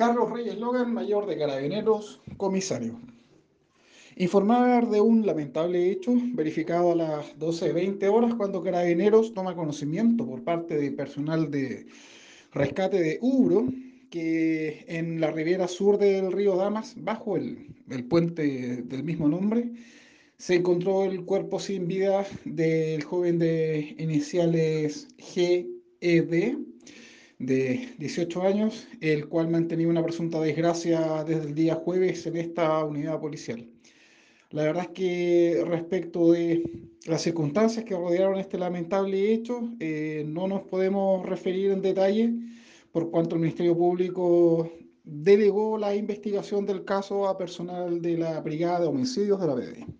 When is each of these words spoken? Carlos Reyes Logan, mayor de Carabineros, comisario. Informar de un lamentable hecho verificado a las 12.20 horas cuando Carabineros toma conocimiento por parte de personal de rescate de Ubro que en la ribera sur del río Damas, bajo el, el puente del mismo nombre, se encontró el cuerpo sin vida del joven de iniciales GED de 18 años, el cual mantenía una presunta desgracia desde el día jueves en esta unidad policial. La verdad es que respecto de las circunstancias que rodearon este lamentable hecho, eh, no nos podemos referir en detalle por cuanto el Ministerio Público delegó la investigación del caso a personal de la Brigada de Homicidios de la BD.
Carlos 0.00 0.30
Reyes 0.30 0.58
Logan, 0.58 0.94
mayor 0.94 1.26
de 1.26 1.36
Carabineros, 1.36 2.22
comisario. 2.38 2.98
Informar 4.16 4.88
de 4.88 4.98
un 4.98 5.26
lamentable 5.26 5.90
hecho 5.90 6.14
verificado 6.32 6.92
a 6.92 6.94
las 6.94 7.38
12.20 7.38 8.10
horas 8.10 8.34
cuando 8.34 8.62
Carabineros 8.62 9.34
toma 9.34 9.54
conocimiento 9.54 10.24
por 10.24 10.42
parte 10.42 10.78
de 10.78 10.90
personal 10.92 11.50
de 11.50 11.86
rescate 12.50 12.98
de 12.98 13.18
Ubro 13.20 13.68
que 14.08 14.86
en 14.88 15.20
la 15.20 15.32
ribera 15.32 15.68
sur 15.68 15.98
del 15.98 16.32
río 16.32 16.56
Damas, 16.56 16.94
bajo 16.96 17.36
el, 17.36 17.66
el 17.90 18.04
puente 18.04 18.80
del 18.82 19.04
mismo 19.04 19.28
nombre, 19.28 19.70
se 20.38 20.54
encontró 20.54 21.04
el 21.04 21.26
cuerpo 21.26 21.60
sin 21.60 21.86
vida 21.86 22.24
del 22.46 23.04
joven 23.04 23.38
de 23.38 23.96
iniciales 23.98 25.08
GED 25.18 25.66
de 27.40 27.94
18 27.98 28.42
años, 28.42 28.86
el 29.00 29.26
cual 29.26 29.48
mantenía 29.48 29.88
una 29.88 30.04
presunta 30.04 30.40
desgracia 30.40 31.24
desde 31.24 31.48
el 31.48 31.54
día 31.54 31.74
jueves 31.74 32.26
en 32.26 32.36
esta 32.36 32.84
unidad 32.84 33.18
policial. 33.18 33.66
La 34.50 34.64
verdad 34.64 34.84
es 34.84 34.88
que 34.90 35.64
respecto 35.66 36.32
de 36.32 36.62
las 37.06 37.22
circunstancias 37.22 37.84
que 37.84 37.96
rodearon 37.96 38.38
este 38.38 38.58
lamentable 38.58 39.32
hecho, 39.32 39.72
eh, 39.80 40.22
no 40.26 40.48
nos 40.48 40.62
podemos 40.62 41.24
referir 41.26 41.70
en 41.70 41.80
detalle 41.80 42.34
por 42.92 43.10
cuanto 43.10 43.36
el 43.36 43.40
Ministerio 43.40 43.76
Público 43.76 44.70
delegó 45.02 45.78
la 45.78 45.94
investigación 45.94 46.66
del 46.66 46.84
caso 46.84 47.26
a 47.26 47.38
personal 47.38 48.02
de 48.02 48.18
la 48.18 48.40
Brigada 48.40 48.80
de 48.80 48.86
Homicidios 48.88 49.40
de 49.40 49.46
la 49.46 49.54
BD. 49.54 49.99